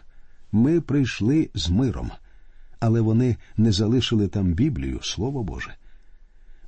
Ми 0.52 0.82
прийшли 0.82 1.50
з 1.54 1.70
миром, 1.70 2.12
але 2.80 3.02
вони 3.02 3.38
не 3.58 3.72
залишили 3.72 4.28
там 4.28 4.54
Біблію, 4.54 5.00
Слово 5.02 5.44
Боже. 5.44 5.76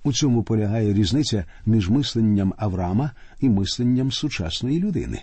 У 0.03 0.13
цьому 0.13 0.43
полягає 0.43 0.93
різниця 0.93 1.45
між 1.65 1.89
мисленням 1.89 2.53
Авраама 2.57 3.11
і 3.39 3.49
мисленням 3.49 4.11
сучасної 4.11 4.79
людини. 4.79 5.21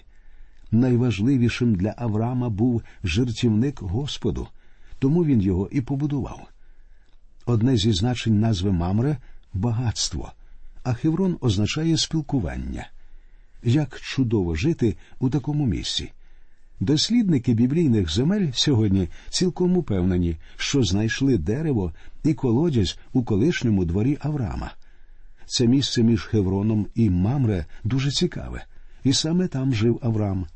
Найважливішим 0.70 1.74
для 1.74 1.94
Авраама 1.96 2.48
був 2.48 2.82
жертівник 3.04 3.82
Господу, 3.82 4.48
тому 4.98 5.24
він 5.24 5.40
його 5.40 5.68
і 5.72 5.80
побудував. 5.80 6.48
Одне 7.46 7.76
зі 7.76 7.92
значень 7.92 8.40
назви 8.40 8.72
Мамре 8.72 9.16
багатство, 9.54 10.32
а 10.82 10.94
Хеврон 10.94 11.36
означає 11.40 11.96
спілкування. 11.96 12.88
Як 13.62 14.00
чудово 14.00 14.54
жити 14.54 14.96
у 15.20 15.30
такому 15.30 15.66
місці. 15.66 16.12
Дослідники 16.80 17.54
біблійних 17.54 18.12
земель 18.12 18.48
сьогодні 18.54 19.08
цілком 19.30 19.76
упевнені, 19.76 20.36
що 20.56 20.82
знайшли 20.82 21.38
дерево 21.38 21.92
і 22.24 22.34
колодязь 22.34 22.98
у 23.12 23.22
колишньому 23.22 23.84
дворі 23.84 24.18
Авраама. 24.20 24.72
Це 25.46 25.66
місце 25.66 26.02
між 26.02 26.24
Хевроном 26.24 26.86
і 26.94 27.10
Мамре 27.10 27.66
дуже 27.84 28.10
цікаве, 28.10 28.64
і 29.04 29.12
саме 29.12 29.48
там 29.48 29.74
жив 29.74 29.98
Авраам. 30.02 30.46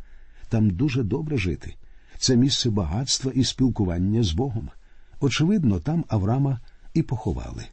Там 0.48 0.70
дуже 0.70 1.02
добре 1.02 1.38
жити. 1.38 1.74
Це 2.18 2.36
місце 2.36 2.70
багатства 2.70 3.32
і 3.34 3.44
спілкування 3.44 4.22
з 4.22 4.32
Богом. 4.32 4.70
Очевидно, 5.20 5.80
там 5.80 6.04
Авраама 6.08 6.60
і 6.94 7.02
поховали. 7.02 7.64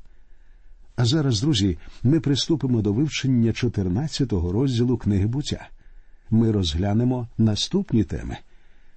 А 0.95 1.05
зараз, 1.05 1.41
друзі, 1.41 1.77
ми 2.03 2.19
приступимо 2.19 2.81
до 2.81 2.93
вивчення 2.93 3.51
14-го 3.51 4.51
розділу 4.51 4.97
книги 4.97 5.27
буття. 5.27 5.69
Ми 6.29 6.51
розглянемо 6.51 7.27
наступні 7.38 8.03
теми: 8.03 8.38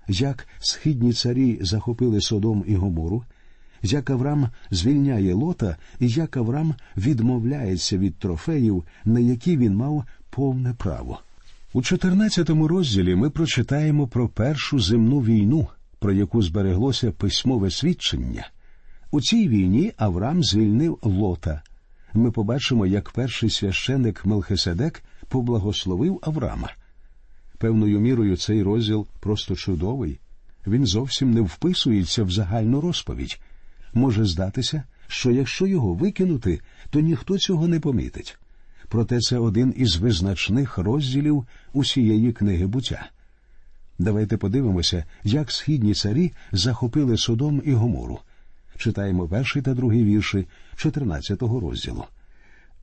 як 0.08 0.48
східні 0.58 1.12
царі 1.12 1.58
захопили 1.60 2.20
Содом 2.20 2.64
і 2.66 2.74
Гомору, 2.74 3.24
як 3.82 4.10
Авраам 4.10 4.48
звільняє 4.70 5.34
лота, 5.34 5.76
і 6.00 6.08
як 6.08 6.36
Авраам 6.36 6.74
відмовляється 6.96 7.98
від 7.98 8.18
трофеїв, 8.18 8.84
на 9.04 9.20
які 9.20 9.56
він 9.56 9.74
мав 9.74 10.04
повне 10.30 10.74
право. 10.74 11.20
У 11.72 11.80
14-му 11.80 12.68
розділі 12.68 13.14
ми 13.14 13.30
прочитаємо 13.30 14.06
про 14.06 14.28
першу 14.28 14.80
земну 14.80 15.20
війну, 15.20 15.66
про 15.98 16.12
яку 16.12 16.42
збереглося 16.42 17.12
письмове 17.12 17.70
свідчення. 17.70 18.48
У 19.10 19.20
цій 19.20 19.48
війні 19.48 19.92
Авраам 19.96 20.44
звільнив 20.44 20.98
лота 21.02 21.62
ми 22.16 22.30
побачимо, 22.30 22.86
як 22.86 23.10
перший 23.10 23.50
священик 23.50 24.24
Мелхиседек 24.24 25.02
поблагословив 25.28 26.18
Авраама. 26.22 26.72
Певною 27.58 28.00
мірою 28.00 28.36
цей 28.36 28.62
розділ 28.62 29.06
просто 29.20 29.56
чудовий. 29.56 30.18
Він 30.66 30.86
зовсім 30.86 31.30
не 31.30 31.40
вписується 31.40 32.24
в 32.24 32.30
загальну 32.30 32.80
розповідь. 32.80 33.40
Може 33.94 34.24
здатися, 34.24 34.82
що 35.06 35.30
якщо 35.30 35.66
його 35.66 35.94
викинути, 35.94 36.60
то 36.90 37.00
ніхто 37.00 37.38
цього 37.38 37.68
не 37.68 37.80
помітить. 37.80 38.38
Проте 38.88 39.20
це 39.20 39.38
один 39.38 39.74
із 39.76 39.96
визначних 39.96 40.78
розділів 40.78 41.46
усієї 41.72 42.32
книги 42.32 42.66
буття. 42.66 43.10
Давайте 43.98 44.36
подивимося, 44.36 45.04
як 45.24 45.52
східні 45.52 45.94
царі 45.94 46.32
захопили 46.52 47.18
Содом 47.18 47.62
і 47.64 47.72
Гомору 47.72 48.18
читаємо 48.78 49.28
перший 49.28 49.62
та 49.62 49.74
другий 49.74 50.04
вірші 50.04 50.46
14-го 50.76 51.60
розділу. 51.60 52.04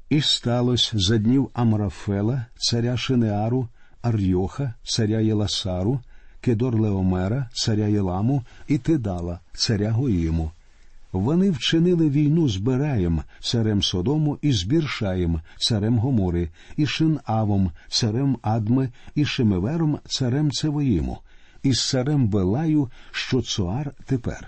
І 0.09 0.21
сталося 0.21 0.91
за 0.93 1.17
днів 1.17 1.49
Амрафела, 1.53 2.45
царя 2.55 2.97
Шинеару, 2.97 3.67
Арйоха, 4.01 4.73
царя 4.83 5.19
Єласару, 5.19 5.99
Кедор 6.41 6.79
Леомера, 6.79 7.49
царя 7.53 7.87
Єламу 7.87 8.43
і 8.67 8.77
Тидала, 8.77 9.39
царя 9.53 9.91
Гоїму. 9.91 10.51
Вони 11.11 11.51
вчинили 11.51 12.09
війну 12.09 12.49
з 12.49 12.57
Бераєм, 12.57 13.21
царем 13.39 13.83
Содому, 13.83 14.37
і 14.41 14.51
з 14.51 14.63
Біршаєм, 14.63 15.41
царем 15.57 15.97
Гомори, 15.97 16.49
і 16.77 16.85
Шинавом, 16.85 17.71
царем 17.89 18.37
Адми, 18.41 18.89
і 19.15 19.25
Шемевером, 19.25 19.99
царем 20.05 20.51
Цевоїму, 20.51 21.17
із 21.63 21.89
царем 21.89 22.27
Белаю, 22.27 22.89
що 23.11 23.41
Цоар 23.41 23.91
тепер. 24.05 24.47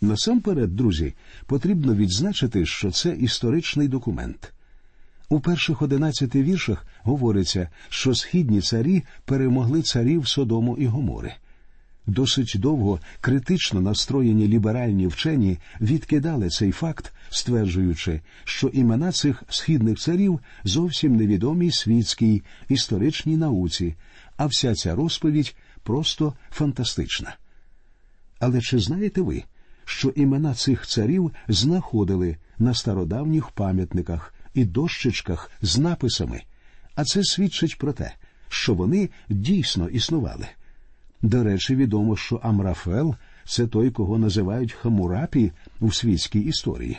Насамперед, 0.00 0.76
друзі, 0.76 1.14
потрібно 1.46 1.94
відзначити, 1.94 2.66
що 2.66 2.90
це 2.90 3.10
історичний 3.10 3.88
документ. 3.88 4.52
У 5.28 5.40
перших 5.40 5.82
одинадцяти 5.82 6.42
віршах 6.42 6.86
говориться, 7.02 7.68
що 7.88 8.14
східні 8.14 8.60
царі 8.60 9.02
перемогли 9.24 9.82
царів 9.82 10.28
Содому 10.28 10.76
і 10.76 10.86
Гомори. 10.86 11.34
Досить 12.06 12.52
довго 12.56 13.00
критично 13.20 13.80
настроєні 13.80 14.48
ліберальні 14.48 15.06
вчені 15.06 15.58
відкидали 15.80 16.48
цей 16.48 16.72
факт, 16.72 17.12
стверджуючи, 17.30 18.20
що 18.44 18.68
імена 18.68 19.12
цих 19.12 19.42
східних 19.48 19.98
царів 19.98 20.40
зовсім 20.64 21.16
невідомі 21.16 21.70
світській 21.70 22.42
історичній 22.68 23.36
науці, 23.36 23.94
а 24.36 24.46
вся 24.46 24.74
ця 24.74 24.94
розповідь 24.94 25.54
просто 25.82 26.34
фантастична. 26.50 27.36
Але 28.38 28.60
чи 28.60 28.78
знаєте 28.78 29.20
ви, 29.20 29.44
що 29.90 30.08
імена 30.08 30.54
цих 30.54 30.86
царів 30.86 31.32
знаходили 31.48 32.36
на 32.58 32.74
стародавніх 32.74 33.50
пам'ятниках 33.50 34.34
і 34.54 34.64
дощечках 34.64 35.50
з 35.62 35.78
написами, 35.78 36.42
а 36.94 37.04
це 37.04 37.24
свідчить 37.24 37.78
про 37.78 37.92
те, 37.92 38.12
що 38.48 38.74
вони 38.74 39.10
дійсно 39.28 39.88
існували. 39.88 40.46
До 41.22 41.44
речі, 41.44 41.76
відомо, 41.76 42.16
що 42.16 42.36
Амрафел 42.36 43.14
це 43.44 43.66
той, 43.66 43.90
кого 43.90 44.18
називають 44.18 44.72
Хаммурапі 44.72 45.52
у 45.80 45.92
світській 45.92 46.40
історії. 46.40 46.98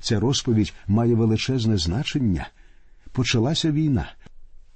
Ця 0.00 0.20
розповідь 0.20 0.74
має 0.86 1.14
величезне 1.14 1.76
значення. 1.76 2.48
Почалася 3.12 3.70
війна, 3.70 4.12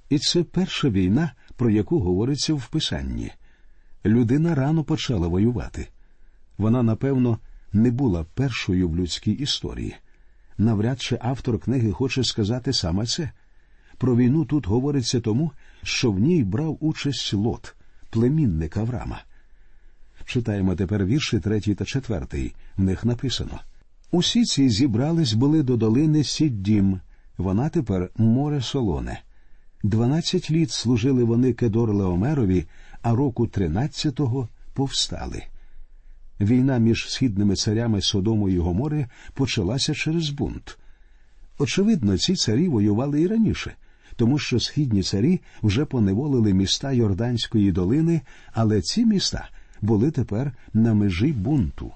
і 0.09 0.19
це 0.19 0.43
перша 0.43 0.89
війна, 0.89 1.31
про 1.55 1.69
яку 1.69 1.99
говориться 1.99 2.53
в 2.53 2.67
писанні. 2.67 3.31
Людина 4.05 4.55
рано 4.55 4.83
почала 4.83 5.27
воювати. 5.27 5.87
Вона, 6.61 6.83
напевно, 6.83 7.39
не 7.73 7.91
була 7.91 8.25
першою 8.33 8.89
в 8.89 8.95
людській 8.95 9.31
історії. 9.31 9.95
Навряд 10.57 11.01
чи 11.01 11.17
автор 11.21 11.59
книги 11.59 11.91
хоче 11.91 12.23
сказати 12.23 12.73
саме 12.73 13.05
це. 13.05 13.31
Про 13.97 14.15
війну 14.15 14.45
тут 14.45 14.67
говориться 14.67 15.21
тому, 15.21 15.51
що 15.83 16.11
в 16.11 16.19
ній 16.19 16.43
брав 16.43 16.77
участь 16.79 17.33
лот 17.33 17.75
племінник 18.09 18.77
Аврама. 18.77 19.23
Читаємо 20.25 20.75
тепер 20.75 21.05
вірші 21.05 21.39
третій 21.39 21.75
та 21.75 21.85
четвертий. 21.85 22.55
В 22.77 22.83
них 22.83 23.05
написано 23.05 23.59
Усі 24.11 24.45
ці 24.45 24.69
зібрались 24.69 25.33
були 25.33 25.63
до 25.63 25.77
долини 25.77 26.23
Сіддім, 26.23 26.99
вона 27.37 27.69
тепер 27.69 28.09
море 28.17 28.61
солоне. 28.61 29.21
Дванадцять 29.83 30.51
літ 30.51 30.71
служили 30.71 31.23
вони 31.23 31.53
Кедор 31.53 31.93
Леомерові, 31.93 32.65
а 33.01 33.15
року 33.15 33.47
тринадцятого 33.47 34.49
повстали. 34.73 35.43
Війна 36.41 36.77
між 36.77 37.11
східними 37.11 37.55
царями 37.55 38.01
Содому 38.01 38.49
і 38.49 38.57
Гомори 38.57 39.07
почалася 39.33 39.93
через 39.93 40.29
бунт. 40.29 40.77
Очевидно, 41.59 42.17
ці 42.17 42.35
царі 42.35 42.67
воювали 42.67 43.21
і 43.21 43.27
раніше, 43.27 43.73
тому 44.15 44.39
що 44.39 44.59
східні 44.59 45.03
царі 45.03 45.41
вже 45.63 45.85
поневолили 45.85 46.53
міста 46.53 46.91
Йорданської 46.91 47.71
долини, 47.71 48.21
але 48.53 48.81
ці 48.81 49.05
міста 49.05 49.49
були 49.81 50.11
тепер 50.11 50.53
на 50.73 50.93
межі 50.93 51.33
бунту. 51.33 51.91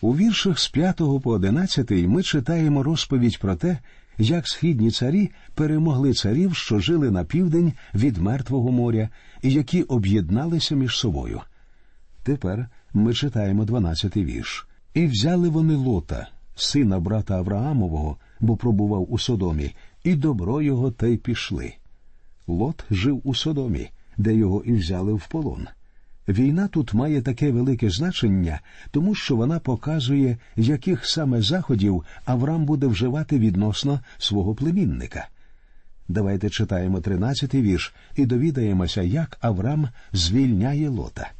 У 0.00 0.16
віршах 0.16 0.58
з 0.58 0.68
5 0.68 0.96
по 0.96 1.30
11 1.30 1.90
ми 1.90 2.22
читаємо 2.22 2.82
розповідь 2.82 3.38
про 3.38 3.56
те, 3.56 3.78
як 4.18 4.48
східні 4.48 4.90
царі 4.90 5.30
перемогли 5.54 6.12
царів, 6.12 6.54
що 6.54 6.78
жили 6.78 7.10
на 7.10 7.24
південь 7.24 7.72
від 7.94 8.18
Мертвого 8.18 8.72
моря, 8.72 9.08
і 9.42 9.52
які 9.52 9.82
об'єдналися 9.82 10.74
між 10.74 10.96
собою. 10.96 11.40
Тепер 12.22 12.68
ми 12.94 13.14
читаємо 13.14 13.64
12-й 13.64 14.24
вірш. 14.24 14.66
І 14.94 15.06
взяли 15.06 15.48
вони 15.48 15.74
лота, 15.74 16.28
сина 16.54 17.00
брата 17.00 17.34
Авраамового, 17.34 18.16
бо 18.40 18.56
пробував 18.56 19.12
у 19.12 19.18
Содомі, 19.18 19.74
і 20.04 20.14
добро 20.14 20.62
його 20.62 20.90
та 20.90 21.06
й 21.06 21.16
пішли. 21.16 21.74
Лот 22.46 22.84
жив 22.90 23.20
у 23.24 23.34
Содомі, 23.34 23.90
де 24.16 24.34
його 24.34 24.62
і 24.64 24.72
взяли 24.72 25.12
в 25.12 25.26
полон. 25.28 25.66
Війна 26.28 26.68
тут 26.68 26.94
має 26.94 27.22
таке 27.22 27.50
велике 27.50 27.90
значення, 27.90 28.60
тому 28.90 29.14
що 29.14 29.36
вона 29.36 29.58
показує, 29.58 30.36
яких 30.56 31.06
саме 31.06 31.42
заходів 31.42 32.04
Авраам 32.24 32.64
буде 32.64 32.86
вживати 32.86 33.38
відносно 33.38 34.00
свого 34.18 34.54
племінника. 34.54 35.28
Давайте 36.08 36.50
читаємо 36.50 37.00
тринадцятий 37.00 37.62
вірш 37.62 37.94
і 38.16 38.26
довідаємося, 38.26 39.02
як 39.02 39.38
Авраам 39.40 39.88
звільняє 40.12 40.88
лота. 40.88 41.30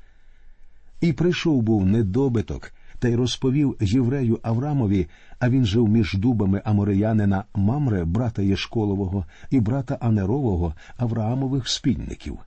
І 1.01 1.13
прийшов 1.13 1.63
був 1.63 1.87
недобиток, 1.87 2.73
та 2.99 3.09
й 3.09 3.15
розповів 3.15 3.77
єврею 3.81 4.39
Аврамові, 4.43 5.07
а 5.39 5.51
він 5.51 5.65
жив 5.65 5.89
між 5.89 6.15
дубами 6.15 6.63
амореянина 6.65 7.45
Мамре, 7.55 8.05
брата 8.05 8.43
Єшколового 8.43 9.25
і 9.51 9.61
брата 9.61 9.99
Анерового, 10.01 10.75
Авраамових 10.97 11.69
спільників. 11.69 12.39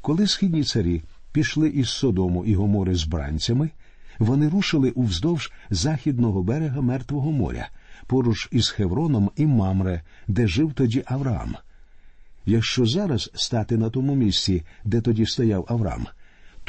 Коли 0.00 0.26
східні 0.26 0.64
царі 0.64 1.02
пішли 1.32 1.68
із 1.68 1.88
Содому 1.88 2.44
і 2.44 2.54
Гомори 2.54 2.94
з 2.94 3.04
бранцями, 3.04 3.70
вони 4.18 4.48
рушили 4.48 4.90
уздовж 4.90 5.52
західного 5.70 6.42
берега 6.42 6.80
Мертвого 6.80 7.32
моря, 7.32 7.68
поруч 8.06 8.48
із 8.52 8.68
Хевроном 8.68 9.30
і 9.36 9.46
Мамре, 9.46 10.02
де 10.28 10.46
жив 10.46 10.72
тоді 10.72 11.02
Авраам. 11.06 11.56
Якщо 12.46 12.86
зараз 12.86 13.30
стати 13.34 13.76
на 13.76 13.90
тому 13.90 14.14
місці, 14.14 14.62
де 14.84 15.00
тоді 15.00 15.26
стояв 15.26 15.66
Авраам, 15.68 16.06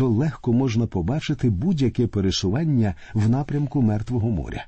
то 0.01 0.09
легко 0.09 0.53
можна 0.53 0.87
побачити 0.87 1.49
будь-яке 1.49 2.07
пересування 2.07 2.95
в 3.13 3.29
напрямку 3.29 3.81
Мертвого 3.81 4.29
моря. 4.29 4.65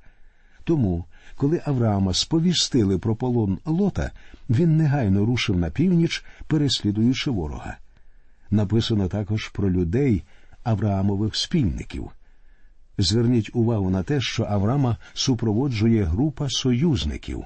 Тому, 0.63 1.05
коли 1.35 1.61
Авраама 1.65 2.13
сповістили 2.13 2.97
про 2.97 3.15
полон 3.15 3.59
лота, 3.65 4.11
він 4.49 4.77
негайно 4.77 5.25
рушив 5.25 5.57
на 5.57 5.69
північ, 5.69 6.25
переслідуючи 6.47 7.31
ворога. 7.31 7.77
Написано 8.51 9.07
також 9.07 9.47
про 9.49 9.71
людей 9.71 10.23
Авраамових 10.63 11.35
спільників. 11.35 12.11
Зверніть 12.97 13.49
увагу 13.53 13.89
на 13.89 14.03
те, 14.03 14.21
що 14.21 14.43
Авраама 14.43 14.97
супроводжує 15.13 16.03
група 16.03 16.49
союзників. 16.49 17.43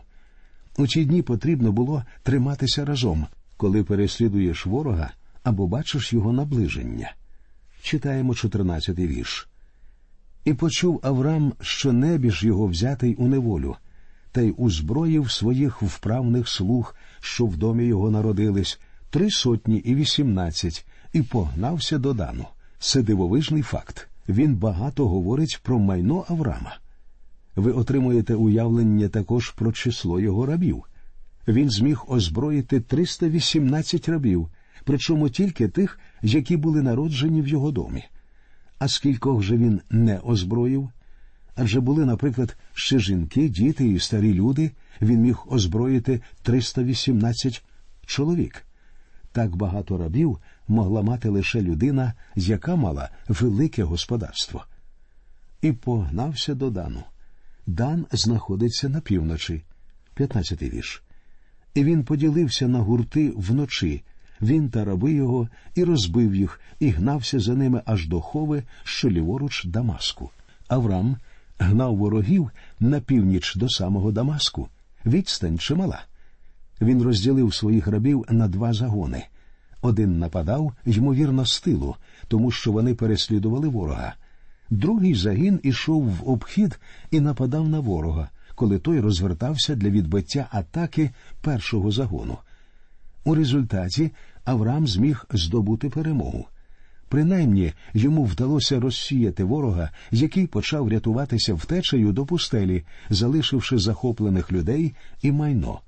У 0.77 0.87
ті 0.87 1.05
дні 1.05 1.21
потрібно 1.21 1.71
було 1.71 2.03
триматися 2.23 2.85
разом, 2.85 3.27
коли 3.57 3.83
переслідуєш 3.83 4.65
ворога 4.65 5.11
або 5.43 5.67
бачиш 5.67 6.13
його 6.13 6.33
наближення. 6.33 7.13
Читаємо 7.87 8.33
14-й 8.33 9.07
вірш. 9.07 9.47
І 10.45 10.53
почув 10.53 10.99
Авраам, 11.03 11.53
що 11.61 11.93
небіж 11.93 12.43
його 12.43 12.67
взятий 12.67 13.15
у 13.15 13.27
неволю, 13.27 13.75
та 14.31 14.41
й 14.41 14.53
узброїв 14.57 15.31
своїх 15.31 15.81
вправних 15.81 16.47
слуг, 16.47 16.95
що 17.19 17.45
в 17.45 17.57
домі 17.57 17.85
його 17.85 18.11
народились, 18.11 18.79
три 19.09 19.29
сотні 19.29 19.77
і 19.77 19.95
вісімнадцять, 19.95 20.85
і 21.13 21.21
погнався 21.21 21.97
до 21.97 22.13
Дану. 22.13 22.45
Це 22.79 23.01
дивовижний 23.01 23.61
факт. 23.61 24.07
Він 24.29 24.55
багато 24.55 25.07
говорить 25.07 25.59
про 25.63 25.79
майно 25.79 26.25
Авраама. 26.29 26.77
Ви 27.55 27.71
отримуєте 27.71 28.35
уявлення 28.35 29.09
також 29.09 29.49
про 29.49 29.71
число 29.71 30.19
його 30.19 30.45
рабів. 30.45 30.83
Він 31.47 31.69
зміг 31.69 32.03
озброїти 32.07 32.79
318 32.79 34.09
рабів, 34.09 34.49
причому 34.83 35.29
тільки 35.29 35.67
тих, 35.67 35.99
які 36.21 36.57
були 36.57 36.81
народжені 36.81 37.41
в 37.41 37.47
його 37.47 37.71
домі. 37.71 38.03
А 38.79 38.87
скількох 38.87 39.43
же 39.43 39.57
він 39.57 39.81
не 39.89 40.19
озброїв? 40.19 40.89
Адже 41.55 41.79
були, 41.79 42.05
наприклад, 42.05 42.57
ще 42.73 42.99
жінки, 42.99 43.49
діти 43.49 43.87
і 43.87 43.99
старі 43.99 44.33
люди, 44.33 44.71
він 45.01 45.21
міг 45.21 45.43
озброїти 45.47 46.21
318 46.43 47.63
чоловік. 48.05 48.63
Так 49.31 49.55
багато 49.55 49.97
рабів 49.97 50.37
могла 50.67 51.01
мати 51.01 51.29
лише 51.29 51.61
людина, 51.61 52.13
яка 52.35 52.75
мала 52.75 53.09
велике 53.27 53.83
господарство. 53.83 54.65
І 55.61 55.71
погнався 55.71 56.55
до 56.55 56.69
Дану. 56.69 57.03
Дан 57.67 58.05
знаходиться 58.11 58.89
на 58.89 59.01
півночі, 59.01 59.63
15-й 60.15 60.69
вірш. 60.69 61.03
І 61.73 61.83
він 61.83 62.03
поділився 62.03 62.67
на 62.67 62.79
гурти 62.79 63.33
вночі, 63.35 64.03
він 64.41 64.69
та 64.69 64.85
раби 64.85 65.13
його 65.13 65.47
і 65.75 65.83
розбив 65.83 66.35
їх, 66.35 66.59
і 66.79 66.89
гнався 66.89 67.39
за 67.39 67.55
ними 67.55 67.81
аж 67.85 68.07
до 68.07 68.21
хови, 68.21 68.63
що 68.83 69.09
ліворуч 69.09 69.65
Дамаску. 69.65 70.29
Аврам 70.67 71.17
гнав 71.59 71.95
ворогів 71.95 72.51
на 72.79 72.99
північ 72.99 73.55
до 73.55 73.69
самого 73.69 74.11
Дамаску. 74.11 74.69
Відстань 75.05 75.59
чимала. 75.59 76.03
Він 76.81 77.01
розділив 77.01 77.53
своїх 77.53 77.87
рабів 77.87 78.25
на 78.29 78.47
два 78.47 78.73
загони. 78.73 79.23
Один 79.81 80.19
нападав, 80.19 80.73
ймовірно, 80.85 81.45
з 81.45 81.61
тилу, 81.61 81.95
тому 82.27 82.51
що 82.51 82.71
вони 82.71 82.93
переслідували 82.93 83.67
ворога. 83.67 84.13
Другий 84.69 85.15
загін 85.15 85.59
ішов 85.63 86.09
в 86.09 86.29
обхід 86.29 86.79
і 87.11 87.19
нападав 87.19 87.69
на 87.69 87.79
ворога, 87.79 88.29
коли 88.55 88.79
той 88.79 88.99
розвертався 88.99 89.75
для 89.75 89.89
відбиття 89.89 90.47
атаки 90.51 91.11
першого 91.41 91.91
загону. 91.91 92.37
У 93.27 93.35
результаті 93.35 94.11
Авраам 94.45 94.87
зміг 94.87 95.25
здобути 95.33 95.89
перемогу. 95.89 96.47
Принаймні 97.09 97.73
йому 97.93 98.23
вдалося 98.23 98.79
розсіяти 98.79 99.43
ворога, 99.43 99.89
який 100.11 100.47
почав 100.47 100.89
рятуватися 100.89 101.53
втечею 101.53 102.11
до 102.11 102.25
пустелі, 102.25 102.83
залишивши 103.09 103.77
захоплених 103.77 104.51
людей 104.51 104.95
і 105.21 105.31
майно. 105.31 105.79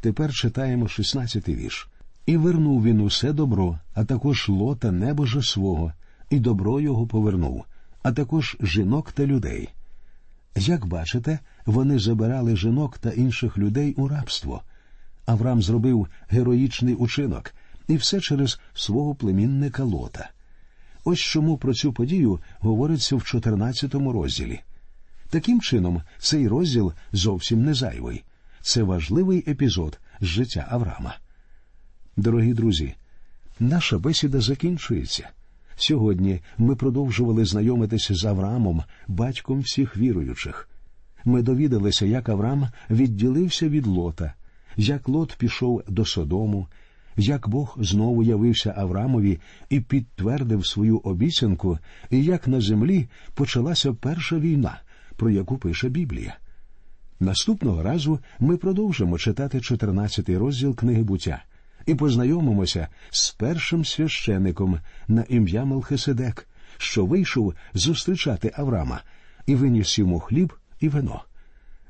Тепер 0.00 0.32
читаємо 0.32 0.84
16-й 0.84 1.54
вірш. 1.54 1.88
І 2.26 2.36
вернув 2.36 2.84
він 2.84 3.00
усе 3.00 3.32
добро, 3.32 3.78
а 3.94 4.04
також 4.04 4.48
лота 4.48 4.92
небожа 4.92 5.42
свого, 5.42 5.92
і 6.30 6.40
добро 6.40 6.80
його 6.80 7.06
повернув, 7.06 7.64
а 8.02 8.12
також 8.12 8.56
жінок 8.60 9.12
та 9.12 9.26
людей. 9.26 9.68
Як 10.56 10.86
бачите, 10.86 11.38
вони 11.66 11.98
забирали 11.98 12.56
жінок 12.56 12.98
та 12.98 13.10
інших 13.10 13.58
людей 13.58 13.94
у 13.94 14.08
рабство. 14.08 14.62
Авраам 15.26 15.62
зробив 15.62 16.08
героїчний 16.28 16.94
учинок, 16.94 17.54
і 17.88 17.96
все 17.96 18.20
через 18.20 18.60
свого 18.74 19.14
племінника 19.14 19.84
Лота. 19.84 20.30
Ось 21.04 21.18
чому 21.18 21.58
про 21.58 21.74
цю 21.74 21.92
подію 21.92 22.40
говориться 22.60 23.16
в 23.16 23.24
14 23.24 23.94
розділі. 23.94 24.60
Таким 25.30 25.60
чином, 25.60 26.02
цей 26.18 26.48
розділ 26.48 26.92
зовсім 27.12 27.64
не 27.64 27.74
зайвий. 27.74 28.24
Це 28.62 28.82
важливий 28.82 29.44
епізод 29.50 29.98
з 30.20 30.24
життя 30.24 30.66
Авраама. 30.70 31.16
Дорогі 32.16 32.54
друзі, 32.54 32.94
наша 33.60 33.98
бесіда 33.98 34.40
закінчується. 34.40 35.30
Сьогодні 35.76 36.40
ми 36.58 36.76
продовжували 36.76 37.44
знайомитися 37.44 38.14
з 38.14 38.24
Авраамом, 38.24 38.82
батьком 39.08 39.60
всіх 39.60 39.96
віруючих. 39.96 40.68
Ми 41.24 41.42
довідалися, 41.42 42.06
як 42.06 42.28
Авраам 42.28 42.68
відділився 42.90 43.68
від 43.68 43.86
Лота, 43.86 44.34
як 44.76 45.08
Лот 45.08 45.36
пішов 45.38 45.82
до 45.88 46.04
Содому, 46.04 46.66
як 47.16 47.48
Бог 47.48 47.76
знову 47.80 48.22
явився 48.22 48.74
Авраамові 48.76 49.40
і 49.70 49.80
підтвердив 49.80 50.66
свою 50.66 50.98
обіцянку, 50.98 51.78
і 52.10 52.24
як 52.24 52.48
на 52.48 52.60
землі 52.60 53.08
почалася 53.34 53.92
перша 53.92 54.38
війна, 54.38 54.80
про 55.16 55.30
яку 55.30 55.58
пише 55.58 55.88
Біблія. 55.88 56.36
Наступного 57.20 57.82
разу 57.82 58.18
ми 58.40 58.56
продовжимо 58.56 59.18
читати 59.18 59.60
14 59.60 60.28
розділ 60.28 60.76
книги 60.76 61.02
буття 61.02 61.42
і 61.86 61.94
познайомимося 61.94 62.88
з 63.10 63.30
першим 63.30 63.84
священником 63.84 64.78
на 65.08 65.24
ім'я 65.28 65.64
Мелхиседек, 65.64 66.48
що 66.78 67.06
вийшов 67.06 67.54
зустрічати 67.74 68.52
Авраама 68.56 69.02
і 69.46 69.54
виніс 69.54 69.98
йому 69.98 70.20
хліб 70.20 70.52
і 70.80 70.88
вино. 70.88 71.24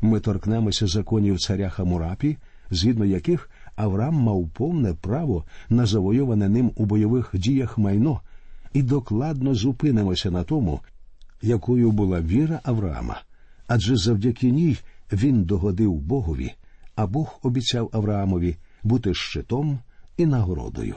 Ми 0.01 0.21
торкнемося 0.21 0.87
законів 0.87 1.41
царя 1.41 1.69
Хамурапі, 1.69 2.37
згідно 2.71 3.05
яких 3.05 3.51
Авраам 3.77 4.15
мав 4.15 4.49
повне 4.49 4.95
право 4.95 5.45
на 5.69 5.87
завойоване 5.87 6.49
ним 6.49 6.73
у 6.77 6.85
бойових 6.85 7.31
діях 7.35 7.79
майно, 7.79 8.21
і 8.73 8.83
докладно 8.83 9.55
зупинимося 9.55 10.31
на 10.31 10.45
тому, 10.45 10.81
якою 11.43 11.91
була 11.91 12.21
віра 12.21 12.61
Авраама, 12.63 13.23
адже 13.67 13.97
завдяки 13.97 14.51
ній 14.51 14.79
він 15.13 15.45
догодив 15.45 15.95
Богові, 15.95 16.53
а 16.97 17.07
Бог 17.07 17.39
обіцяв 17.43 17.91
Авраамові 17.93 18.57
бути 18.83 19.15
щитом 19.15 19.79
і 20.17 20.27
нагородою. 20.27 20.95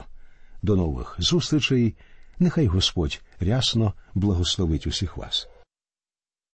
До 0.62 0.76
нових 0.76 1.16
зустрічей. 1.18 1.94
Нехай 2.38 2.66
Господь 2.66 3.20
рясно 3.40 3.92
благословить 4.14 4.86
усіх 4.86 5.16
вас. 5.16 5.48